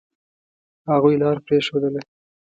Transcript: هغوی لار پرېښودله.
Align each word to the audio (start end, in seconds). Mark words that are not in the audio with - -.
هغوی 0.89 1.15
لار 1.21 1.37
پرېښودله. 1.45 2.01